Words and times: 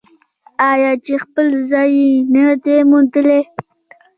آیا 0.71 0.91
چې 1.05 1.13
خپل 1.23 1.47
ځای 1.71 1.89
یې 2.01 2.11
نه 2.33 2.43
دی 2.63 2.77
موندلی؟ 2.89 3.41